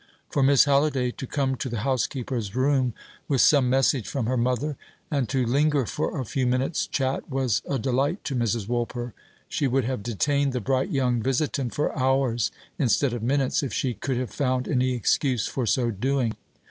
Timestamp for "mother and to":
4.35-5.45